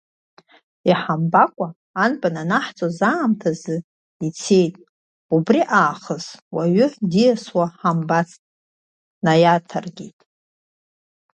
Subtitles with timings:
[0.89, 1.67] Иҳамбакәа,
[2.03, 3.77] анбан анаҳҵоз аамҭазы
[4.27, 4.75] ицеит,
[5.35, 8.41] убри аахыс уаҩы диасуа ҳамбацт,
[9.23, 10.19] наиаҭаркит.